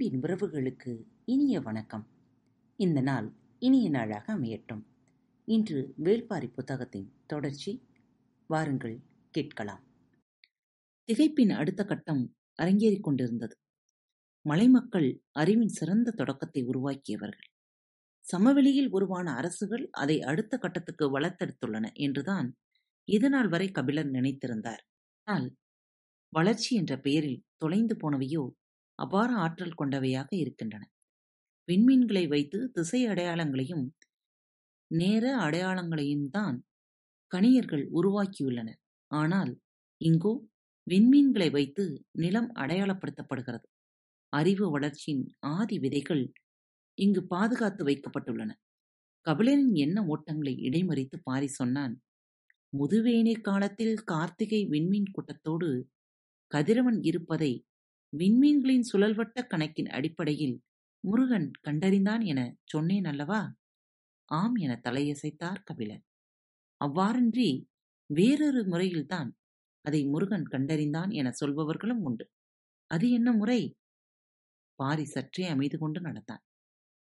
[0.00, 2.08] அன்பின் உறவுகளுக்கு இனிய வணக்கம்.
[2.76, 4.80] இந்த நாள் இனிய நாளாக அமையட்டும்.
[5.44, 7.86] இன்று வேள்பாரி புத்தகத்தின் தொடர்ச்சி
[8.46, 9.82] வாருங்கள் கேட்கலாம்.
[11.08, 13.54] திகைப்பின் அடுத்த கட்டம் அரங்கேறிக் கொண்டிருந்தது.
[14.42, 17.50] மலைமக்கள் அறிவின் சிறந்த தொடக்கத்தை உருவாக்கியவர்கள்.
[18.20, 22.56] சமவெளியில் உருவான அரசுகள் அதை அடுத்த கட்டத்துக்கு வளர்த்தெடுத்துள்ளன என்றுதான்
[23.04, 24.82] இதுநாள் வரை கபிலர் நினைத்திருந்தார்.
[25.24, 25.56] ஆனால்
[26.28, 28.48] வளர்ச்சி என்ற பெயரில் தொலைந்து போனவையோ
[29.00, 30.82] அபார ஆற்றல் கொண்டவையாக இருக்கின்றன.
[31.68, 33.84] விண்மீன்களை வைத்து திசை அடையாளங்களையும்
[34.90, 36.56] நேர அடையாளங்களையும் தான்
[37.32, 38.80] கணியர்கள் உருவாக்கியுள்ளனர்.
[39.10, 39.52] ஆனால்
[40.00, 40.32] இங்கோ
[40.86, 43.66] விண்மீன்களை வைத்து நிலம் அடையாளப்படுத்தப்படுகிறது.
[44.32, 45.24] அறிவு வளர்ச்சியின்
[45.54, 46.24] ஆதி விதைகள்
[46.98, 48.50] இங்கு பாதுகாத்து வைக்கப்பட்டுள்ளன.
[49.26, 51.94] கபிலனின் எண்ண ஓட்டங்களை இடைமறித்து பாரி சொன்னான்
[52.72, 55.68] முதுவேனை காலத்தில் கார்த்திகை விண்மீன் கூட்டத்தோடு
[56.52, 57.52] கதிரவன் இருப்பதை
[58.12, 60.56] விண்மீன்களின் சுழல்வட்ட கணக்கின் அடிப்படையில்
[61.04, 63.40] முருகன் கண்டறிந்தான் என சொன்னேன் அல்லவா?
[64.28, 66.02] ஆம் என தலையசைத்தார் கபிலர்
[66.80, 67.48] அவ்வாறின்றி
[68.10, 69.30] வேறொரு முறையில்தான்
[69.84, 72.24] அதை முருகன் கண்டறிந்தான் என சொல்பவர்களும் உண்டு.
[72.90, 73.60] அது என்ன முறை?
[74.78, 76.42] பாரி சற்றே அமைது கொண்டு நடந்தான்.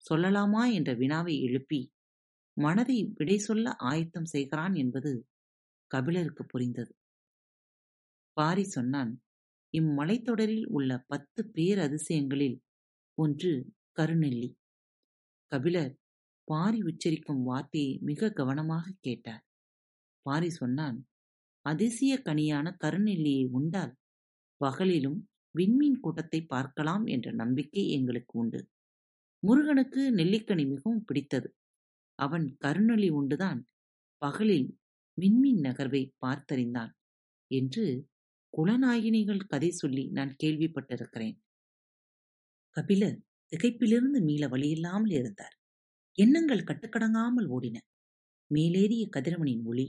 [0.05, 1.81] சொல்லலாமா என்ற வினாவை எழுப்பி
[2.57, 5.13] மனதை விடை சொல்ல ஆயத்தம் செய்கிறான் என்பது
[5.91, 6.93] கபிலருக்கு புரிந்தது.
[8.37, 9.13] பாரி சொன்னான்
[9.75, 12.57] இம்மலைத்தொடரில் உள்ள பத்து பேரதிசயங்களில்
[13.19, 13.53] ஒன்று
[13.99, 14.51] கருநெல்லி.
[15.53, 15.93] கபிலர்
[16.49, 19.43] பாரி உச்சரிக்கும் வார்த்தையை மிக கவனமாக கேட்டார்.
[20.27, 20.99] பாரி சொன்னான்
[21.67, 23.93] அதிசய கனியான கருநெல்லியை உண்டால்
[24.61, 25.19] பகலிலும்
[25.51, 28.61] விண்மீன் கூட்டத்தை பார்க்கலாம் என்ற நம்பிக்கை எங்களுக்கு உண்டு.
[29.43, 31.49] முருகனுக்கு நெல்லிக்கனி மிகவும் பிடித்தது.
[32.19, 33.61] அவன் கருநெல்லி உண்டுதான்
[34.23, 34.69] பகலில்
[35.19, 36.93] விண்மீன் நகர்வை பார்த்தறிந்தான்
[37.51, 37.85] என்று
[38.59, 41.37] குலநாயினிகள் கதை சொல்லி நான் கேள்விப்பட்டிருக்கிறேன்.
[42.77, 43.19] கபிலர்
[43.53, 45.55] திகைப்பிலிருந்து மீள வழியில்லாமல் இருந்தார்.
[46.19, 47.77] எண்ணங்கள் கட்டுக்கடங்காமல் ஓடின.
[48.51, 49.87] மேலேறிய கதிரவனின் ஒளி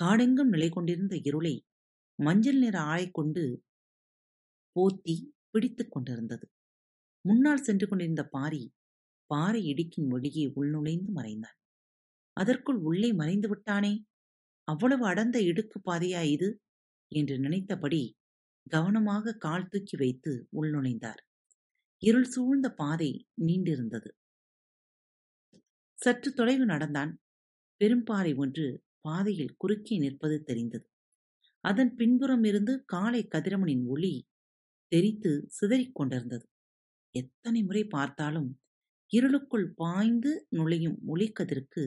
[0.00, 1.54] காடெங்கும் நிலை கொண்டிருந்த இருளை
[2.18, 3.64] மஞ்சள் நிற ஆளை கொண்டு
[4.76, 5.14] போத்தி
[5.50, 6.46] பிடித்துக் கொண்டிருந்தது.
[7.24, 8.62] முன்னால் சென்று கொண்டிருந்த பாரி
[9.30, 11.58] பாறை இடுக்கின் வழியே உள்நுழைந்து மறைந்தான்.
[12.32, 14.04] அதற்குள் உள்ளே மறைந்து விட்டானே?
[14.68, 16.48] அவ்வளவு அடர்ந்த இடுக்கு பாதையா இது?
[17.14, 18.02] என்று நினைத்தபடி
[18.66, 21.22] கவனமாக கால் தூக்கி வைத்து உள்நுழைந்தார்
[22.02, 23.10] இருள் சூழ்ந்த பாதை
[23.40, 24.10] நீண்டிருந்தது.
[25.98, 27.12] சற்று தொலைவு நடந்தான்.
[27.80, 28.66] பெரும்பாறை ஒன்று
[29.00, 30.86] பாதையில் குறுக்கே நிற்பது தெரிந்தது.
[31.64, 34.14] அதன் பின்புறம் இருந்து காலை கதிரவனின் ஒளி
[34.92, 36.46] தெரித்து சிதறிக் கொண்டிருந்தது.
[37.14, 38.50] எத்தனை முறை பார்த்தாலும்
[39.12, 41.82] இருளுக்குள் பாய்ந்து நுழையும் ஒளிக்கதிற்கு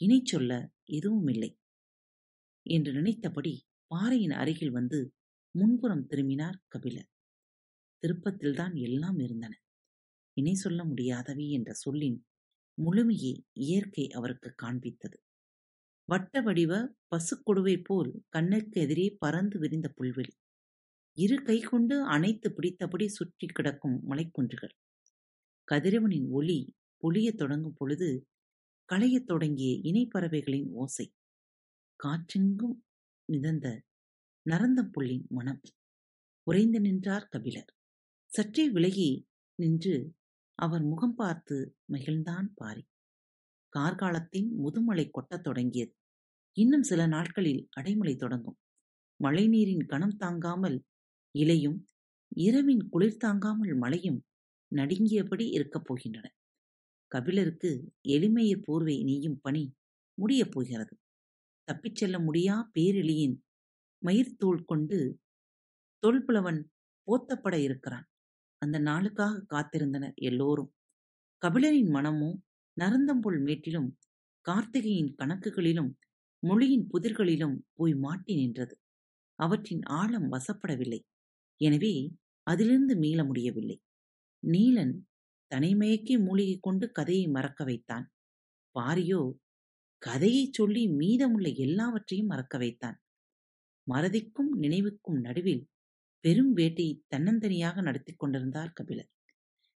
[0.00, 0.52] இணை சொல்ல
[0.90, 1.50] எதுவும் இல்லை
[2.66, 3.52] என்று நினைத்தபடி
[3.90, 5.12] பாறையின் அருகில் வந்து
[5.50, 7.08] முன்புறம் திரும்பினார் கபிலர்.
[8.02, 9.60] திருப்பத்தில்தான் எல்லாம் இருந்தன.
[10.32, 12.26] இணை சொல்ல முடியாதவை என்ற சொல்லின்
[12.78, 15.18] முழுமையை இயற்கை அவருக்கு காண்பித்தது.
[16.04, 20.34] வட்ட வடிவ பசுக்கொடுவை போல் கண்ணுக்கு எதிரே பறந்து விரிந்த புல்வெளி.
[21.12, 24.74] இரு கை கொண்டு அணைத்து பிடித்தபடி சுற்றி கிடக்கும் மலைக்குன்றுகள்.
[25.72, 28.28] கதிரவனின் ஒளி பொழியத் தொடங்கும் பொழுது
[28.92, 31.12] களையத் தொடங்கிய இணைப்பறவைகளின் ஓசை.
[32.04, 32.76] காற்றெங்கும்
[33.28, 33.82] மிதந்த
[34.50, 35.60] நரந்தம்புள்ளின் மனம்.
[36.42, 37.74] உறைந்து நின்றார் கபிலர்.
[38.24, 40.14] சற்றே விலகி நின்று
[40.54, 42.84] அவர் முகம் பார்த்து மகிழ்ந்தான் பாரி.
[43.78, 45.92] கார்காலத்தின் முதுமலை கொட்டத் தொடங்கியது.
[46.52, 48.58] இன்னும் சில நாட்களில் அடைமழை தொடங்கும்.
[49.20, 50.84] மழைநீரின் கணம் தாங்காமல்
[51.34, 51.88] இலையும்
[52.36, 54.24] இரவின் குளிர் தாங்காமல் மழையும்
[54.72, 56.26] நடுங்கியபடி இருக்கப் போகின்றன.
[57.12, 59.74] கபிலருக்கு எளிமைய போர்வை நீயும் பணி
[60.14, 60.98] முடியப் போகிறது.
[61.68, 62.54] தப்பிச் செல்ல முடியா?
[62.74, 63.36] பேரெளியின்
[64.02, 64.98] மயிர்த்தோல் கொண்டு
[66.02, 66.60] தொல்புலவன்
[67.08, 68.06] போத்தப்பட இருக்கிறான்.
[68.62, 70.70] அந்த நாளுக்காக காத்திருந்தனர் எல்லோரும்.
[71.42, 72.36] கபிலரின் மனமும்
[72.76, 73.88] நரந்தம்புல் மேட்டிலும்
[74.46, 75.90] கார்த்திகையின் கணக்குகளிலும்
[76.42, 78.74] மொழியின் புதிர்களிலும் போய் மாட்டி நின்றது.
[79.38, 81.00] அவற்றின் ஆழம் வசப்படவில்லை.
[81.60, 81.94] எனவே
[82.46, 83.76] அதிலிருந்து மீள முடியவில்லை.
[84.42, 84.94] நீலன்
[85.50, 88.06] தனிமயக்கே மூலிகை கொண்டு கதையை மறக்க வைத்தான்.
[88.74, 89.20] பாரியோ
[89.98, 93.00] கதையைச் சொல்லி மீதமுள்ள எல்லாவற்றையும் மறக்க வைத்தான்.
[93.90, 95.68] மறதிக்கும் நினைவுக்கும் நடுவில்
[96.20, 99.10] பெரும் வேட்டையை தன்னந்தனியாக நடத்தி கொண்டிருந்தார் கபிலர்.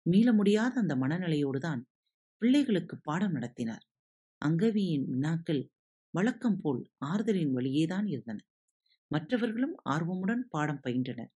[0.02, 1.82] மீள முடியாத அந்த மனநிலையோடுதான்
[2.38, 3.84] பிள்ளைகளுக்கு பாடம் நடத்தினார்.
[4.38, 5.70] அங்கவியின் வினாக்கள்
[6.10, 8.38] வழக்கம் போல் ஆறுதலின் வழியேதான் இருந்தன.
[9.06, 11.32] மற்றவர்களும் ஆர்வமுடன் பாடம் பயின்றனர்.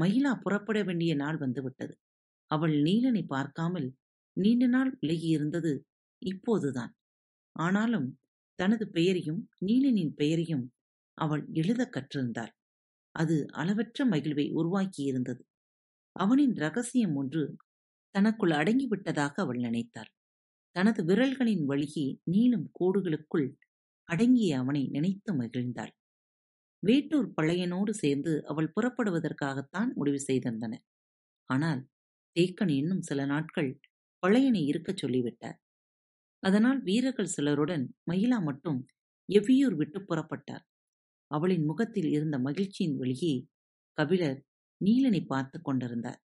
[0.00, 1.98] மகிழா புறப்பட வேண்டிய நாள் வந்துவிட்டது.
[2.46, 3.94] அவள் நீலனை பார்க்காமல்
[4.32, 5.80] நீண்ட நாள் விலகியிருந்தது
[6.18, 6.95] இப்போதுதான்.
[7.56, 8.08] ஆனாலும்
[8.58, 10.64] தனது பெயரையும் நீலனின் பெயரையும்
[11.18, 12.52] அவள் எழுதக் கற்றிருந்தாள்.
[13.14, 15.42] அது அளவற்ற மகிழ்வை உருவாக்கியிருந்தது.
[16.16, 17.44] அவனின் ரகசியம் ஒன்று
[18.14, 20.10] தனக்குள் அடங்கிவிட்டதாக அவள் நினைத்தாள்.
[20.76, 23.48] தனது விரல்களின் வழியே நீளும் கோடுகளுக்குள்
[24.08, 25.92] அடங்கிய அவனை நினைத்து மகிழ்ந்தாள்.
[26.82, 30.84] வேட்டூர் பழையனோடு சேர்ந்து அவள் புறப்படுவதற்காகத்தான் முடிவு செய்திருந்தனர்
[31.50, 31.82] ஆனால்
[32.36, 33.70] தேக்கன் இன்னும் சில நாட்கள்
[34.22, 35.58] பழையனை இருக்கச் சொல்லிவிட்டார்.
[36.46, 38.80] அதனால் வீரர்கள் சிலருடன் மயிலா மட்டும்
[39.28, 40.64] எவ்வியூர் விட்டு புறப்பட்டார்.
[41.30, 43.34] அவளின் முகத்தில் இருந்த மகிழ்ச்சியின் வெளியே
[43.98, 44.40] கபிலர்
[44.80, 46.20] நீலனை பார்த்து கொண்டிருந்தார்.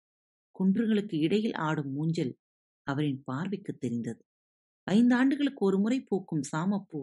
[0.57, 2.33] குன்றுகளுக்கு இடையில் ஆடும் மூஞ்சல்
[2.87, 4.23] அவரின் பார்வைக்கு தெரிந்தது.
[4.87, 7.01] ஐந்து ஆண்டுகளுக்கு ஒரு முறை பூக்கும் சாமப்பூ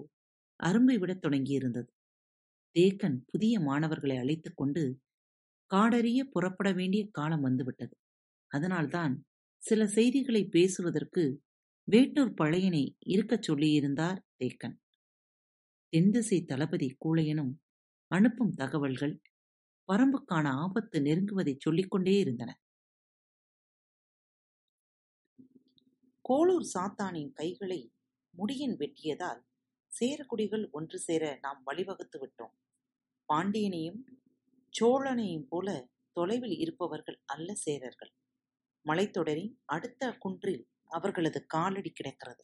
[0.59, 1.89] அரும்பை விடத் தொடங்கியிருந்தது.
[2.75, 4.83] தேக்கன் புதிய மாணவர்களை அழைத்துக் கொண்டு
[5.71, 7.95] காடறிய புறப்பட வேண்டிய காலம் வந்துவிட்டது.
[8.51, 9.13] அதனால்தான்
[9.63, 11.23] சில செய்திகளை பேசுவதற்கு
[11.87, 14.75] வேட்டூர் பழையனை இருக்கச் சொல்லியிருந்தார் தேக்கன்.
[15.89, 17.53] தென்திசை தளபதி கூழையனும்
[18.07, 19.21] அனுப்பும் தகவல்கள்
[19.89, 22.51] வரம்புக்கான ஆபத்து நெருங்குவதை சொல்லிக்கொண்டே இருந்தன.
[26.21, 27.91] கோளூர் சாத்தானின் கைகளை
[28.33, 29.41] முடியின் வெட்டியதால்
[29.91, 32.55] சேரக்குடிகள் ஒன்று சேர நாம் வழிவகுத்து விட்டோம்.
[33.29, 33.99] பாண்டியனையும்
[34.73, 35.67] சோழனையும் போல
[36.11, 38.11] தொலைவில் இருப்பவர்கள் அல்ல சேரர்கள்.
[38.85, 42.43] மலைத்தொடரின் அடுத்த குன்றில் அவர்களது காலடி கிடக்கிறது.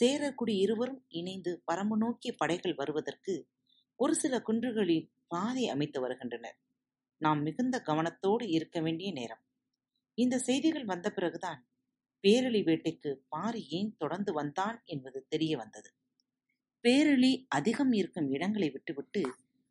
[0.00, 3.48] சேரக்குடி இருவரும் இணைந்து பரம்பு நோக்கிய படைகள் வருவதற்கு
[3.96, 6.58] ஒரு சில குன்றுகளில் பாதை அமைத்து வருகின்றனர்.
[7.16, 9.42] நாம் மிகுந்த கவனத்தோடு இருக்க வேண்டிய நேரம்.
[10.14, 11.68] இந்த செய்திகள் வந்த பிறகுதான்
[12.22, 15.90] பேரளி வேட்டைக்கு பாரி ஏன் தொடர்ந்து வந்தான் என்பது தெரிய வந்தது.
[16.82, 19.22] பேரளி அதிகம் இருக்கும் இடங்களை விட்டுவிட்டு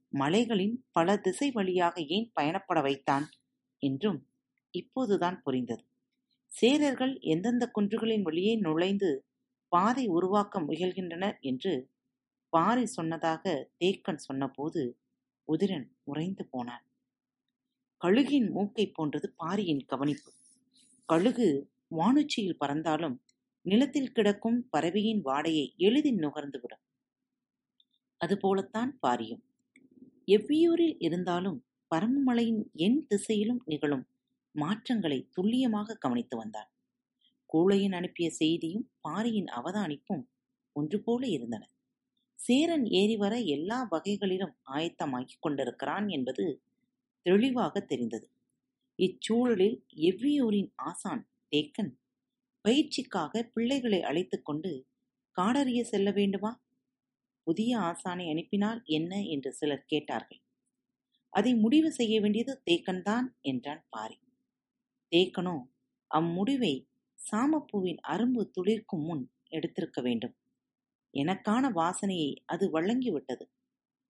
[0.10, 3.30] மலைகளின் பல திசை வழியாக ஏன் பயணப்பட வைத்தான்
[3.80, 4.30] என்றும்
[4.72, 5.84] இப்போதுதான் புரிந்தது.
[6.54, 9.26] சேரர்கள் எந்தெந்த குன்றுகளின் வழியே நுழைந்து
[9.68, 11.90] பாதை உருவாக்க முயல்கின்றனர் என்று
[12.50, 15.00] பாரி சொன்னதாக தேக்கன் சொன்னபோது
[15.48, 16.84] உதிரன் உறைந்து போனான்.
[18.02, 20.32] கழுகின் மூக்கை போன்றது பாரியின் கவனிப்பு.
[21.06, 21.48] கழுகு
[21.96, 23.18] வானுச்சியில் பறந்தாலும்
[23.62, 26.84] நிலத்தில் கிடக்கும் பறவையின் வாடையை எளிதில் நுகர்ந்துவிடும்.
[28.18, 29.44] அதுபோலத்தான் பாரியும்.
[30.28, 34.06] எவ்வியூரில் இருந்தாலும் பரமமலையின் என் திசையிலும் நிகழும்
[34.56, 36.70] மாற்றங்களை துல்லியமாக கவனித்து வந்தான்.
[37.54, 40.24] கூழையன் அனுப்பிய செய்தியும் பாரியின் அவதானிப்பும்
[40.74, 41.64] ஒன்று போல இருந்தன.
[42.36, 46.64] சேரன் ஏறி வர எல்லா வகைகளிலும் ஆயத்தமாக்கிக் கொண்டிருக்கிறான் என்பது
[47.22, 48.28] தெளிவாக தெரிந்தது.
[49.00, 51.94] இச்சூழலில் எவ்வியூரின் ஆசான் தேக்கன்
[52.66, 54.86] பயிற்சிக்காக பிள்ளைகளை அழைத்து கொண்டு
[55.38, 56.52] காடறிய செல்ல வேண்டுமா?
[57.44, 60.42] புதிய ஆசானை அனுப்பினால் என்ன என்று சிலர் கேட்டார்கள்.
[61.30, 64.18] அதை முடிவு செய்ய வேண்டியது தேக்கன்தான் என்றான் பாரி.
[65.14, 65.56] தேக்கனோ
[66.12, 66.88] அம்முடிவை
[67.32, 70.36] சாமப்பூவின் அரும்பு துளிர்க்கும் முன் எடுத்திருக்க வேண்டும்.
[71.14, 73.46] எனக்கான வாசனையை அது வழங்கிவிட்டது.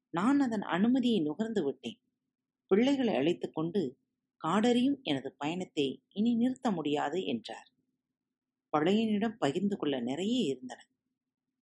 [0.09, 1.99] நான் அதன் அனுமதியை நுகர்ந்து விட்டேன்.
[2.67, 3.97] பிள்ளைகளை அழைத்து கொண்டு
[4.43, 7.67] காடறியும் எனது பயணத்தை இனி நிறுத்த முடியாது என்றார்.
[8.73, 10.81] பழையனிடம் பகிர்ந்து கொள்ள நிறைய இருந்தன.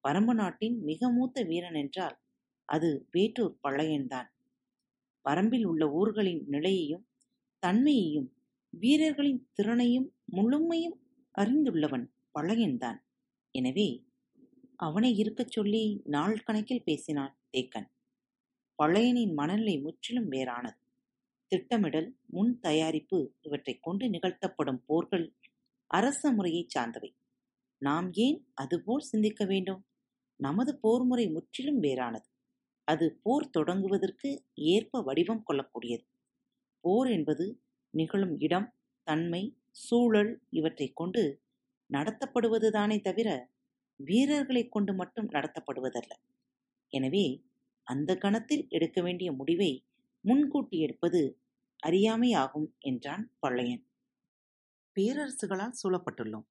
[0.03, 2.17] பரம்பு நாட்டின் மிக மூத்த வீரன் என்றால்
[2.65, 4.29] அது வேட்டூர் பழையன்தான்.
[5.25, 7.07] பரம்பில் உள்ள ஊர்களின் நிலையையும்
[7.59, 8.29] தன்மையையும்
[8.73, 11.01] வீரர்களின் திறனையும் முழுமையும்
[11.37, 12.97] அறிந்துள்ளவன் பழையன்தான்
[13.51, 14.07] எனவே
[14.75, 17.85] அவனை இருக்கச் சொல்லி நாள் கணக்கில் பேசினான் தேக்கன்.
[18.83, 20.77] பழையனின் மனநிலை முற்றிலும் வேறானது.
[21.47, 25.35] திட்டமிடல் முன் தயாரிப்பு இவற்றைக் கொண்டு நிகழ்த்தப்படும் போர்கள்
[25.87, 27.15] அரச முறையைச் சார்ந்தவை.
[27.77, 29.85] நாம் ஏன் அதுபோல் சிந்திக்க வேண்டும்?
[30.35, 32.25] நமது போர் முறை முற்றிலும் வேறானது.
[32.83, 36.05] அது போர் தொடங்குவதற்கு ஏற்ப வடிவம் கொள்ளக்கூடியது.
[36.79, 37.60] போர் என்பது
[37.93, 38.67] நிகழும் இடம்
[39.03, 41.23] தன்மை சூழல் இவற்றைக் கொண்டு
[41.89, 43.29] நடத்தப்படுவதுதானே தவிர
[43.99, 46.13] வீரர்களைக் கொண்டு மட்டும் நடத்தப்படுவதல்ல.
[46.93, 47.25] எனவே
[47.87, 49.71] அந்த கணத்தில் எடுக்க வேண்டிய முடிவை
[50.21, 51.21] முன்கூட்டி எடுப்பது
[51.83, 53.83] அறியாமையாகும் என்றான் பழையன்.
[54.95, 56.47] பேரரசுகளால் சூழப்பட்டுள்ளோம்.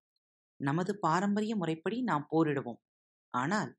[0.60, 2.80] நமது பாரம்பரிய முறைப்படி நாம் போரிடுவோம்.
[3.34, 3.72] ஆனால்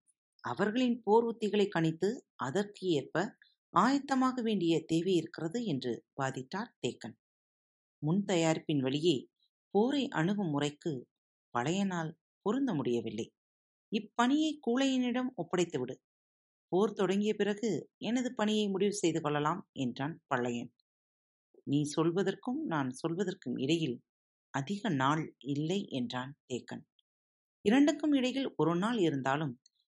[0.43, 3.37] அவர்களின் போர் உத்திகளை கணித்து அதற்கு ஏற்ப
[3.73, 7.15] ஆயத்தமாக வேண்டிய தேவை இருக்கிறது என்று வாதிட்டார் தேக்கன்.
[8.01, 9.15] முன் தயாரிப்பின் வழியே
[9.73, 10.93] போரை அணுகும் முறைக்கு
[11.53, 12.11] பழையனால்
[12.45, 13.27] பொருந்த முடியவில்லை.
[13.91, 15.95] இப்பணியை கூழையனிடம் ஒப்படைத்துவிடு
[16.71, 20.71] போர் தொடங்கிய பிறகு எனது பணியை முடிவு செய்து கொள்ளலாம் என்றான் பழையன்.
[21.67, 23.97] நீ சொல்வதற்கும் நான் சொல்வதற்கும் இடையில்
[24.53, 26.83] அதிக நாள் இல்லை என்றான் தேக்கன்.
[27.65, 29.53] இரண்டுக்கும் இடையில் ஒரு நாள் இருந்தாலும்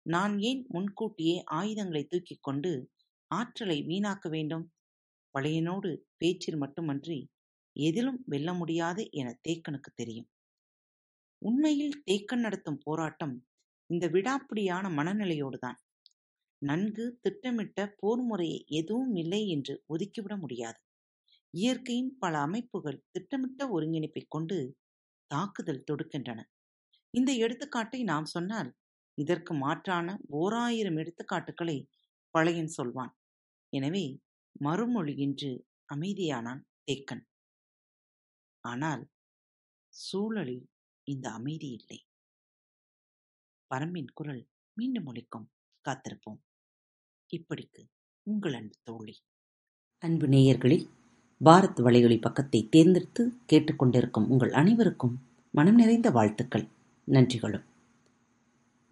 [0.06, 2.72] நான் ஏன் முன்கூட்டியே ஆயுதங்களை தூக்கிக் கொண்டு
[3.30, 4.64] ஆற்றலை வீணாக்க வேண்டும்?
[5.34, 7.18] பழையனோடு பேச்சில் மட்டுமன்றி
[7.76, 10.28] எதிலும் வெல்ல முடியாது என தேக்கனுக்கு தெரியும்.
[11.38, 13.46] உண்மையில் தேக்கன் நடத்தும் போராட்டம்
[13.86, 15.78] இந்த விடாப்பிடியான மனநிலையோடுதான்.
[16.58, 20.78] நன்கு திட்டமிட்ட போர் முறையை எதுவும் இல்லை என்று ஒதுக்கிவிட முடியாது.
[21.50, 24.76] இயற்கையின் பல அமைப்புகள் திட்டமிட்ட ஒருங்கிணைப்பைக் கொண்டு
[25.26, 26.40] தாக்குதல் தொடுக்கின்றன.
[27.10, 28.70] இந்த எடுத்துக்காட்டை நாம் சொன்னால்
[29.14, 31.88] இதற்கு மாற்றான ஓராயிரம் எடுத்துக்காட்டுகளை
[32.30, 33.12] பழையன் சொல்வான்.
[33.72, 34.18] எனவே
[34.64, 35.52] மறுமொழியின்றி
[35.94, 37.22] அமைதியானான் தேக்கன்.
[38.62, 39.10] ஆனால்
[39.88, 40.70] சூழலில்
[41.04, 42.06] இந்த அமைதி இல்லை.
[43.74, 45.46] பரம்பின் குரல் மீண்டும் ஒழிக்கும்
[45.84, 46.40] காத்திருப்போம்.
[47.30, 47.82] இப்படிக்கு
[48.22, 49.14] உங்கள் அன்பு தோழி.
[49.98, 50.86] அன்பு நேயர்களில்
[51.44, 56.66] பாரத் வலையொலி பக்கத்தை தேர்ந்தெடுத்து கேட்டுக்கொண்டிருக்கும் உங்கள் அனைவருக்கும் மனம் நிறைந்த வாழ்த்துக்கள்
[57.08, 57.64] நன்றிகளும்.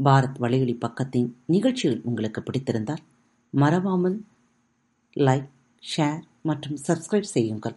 [0.04, 3.04] பாரத் வலையொலி பக்கத்தின் நிகழ்ச்சிகள் உங்களுக்கு பிடித்திருந்தால்
[3.50, 4.24] மறவாமல்
[5.16, 5.50] லைக்
[5.96, 7.76] ஷேர் மற்றும் சப்ஸ்கிரைப் செய்யுங்கள்.